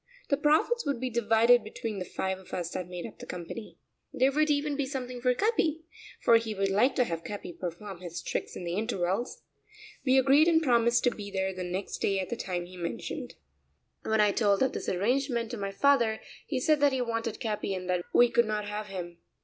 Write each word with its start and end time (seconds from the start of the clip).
The 0.29 0.37
profits 0.37 0.83
would 0.83 0.99
be 0.99 1.11
divided 1.11 1.63
between 1.63 1.99
the 1.99 2.05
five 2.05 2.39
of 2.39 2.55
us 2.55 2.71
that 2.71 2.87
made 2.89 3.05
up 3.05 3.19
the 3.19 3.27
company. 3.27 3.77
There 4.11 4.31
would 4.31 4.49
even 4.49 4.75
be 4.75 4.87
something 4.87 5.21
for 5.21 5.31
Capi, 5.35 5.83
for 6.23 6.37
he 6.37 6.55
would 6.55 6.71
like 6.71 6.95
to 6.95 7.03
have 7.03 7.23
Capi 7.23 7.53
perform 7.53 7.99
his 7.99 8.23
tricks 8.23 8.55
in 8.55 8.63
the 8.63 8.73
intervals. 8.73 9.43
We 10.03 10.17
agreed 10.17 10.47
and 10.47 10.59
promised 10.63 11.03
to 11.03 11.11
be 11.11 11.29
there 11.29 11.53
the 11.53 11.63
next 11.63 11.99
day 11.99 12.19
at 12.19 12.29
the 12.29 12.35
time 12.35 12.65
he 12.65 12.77
mentioned. 12.77 13.35
When 14.01 14.19
I 14.19 14.31
told 14.31 14.63
of 14.63 14.73
this 14.73 14.89
arrangement 14.89 15.51
to 15.51 15.57
my 15.57 15.71
father 15.71 16.19
he 16.47 16.59
said 16.59 16.79
that 16.79 16.93
he 16.93 17.01
wanted 17.01 17.39
Capi 17.39 17.75
and 17.75 17.87
that 17.87 18.03
we 18.11 18.27
could 18.31 18.45
not 18.47 18.65
have 18.67 18.87
him. 18.87 19.19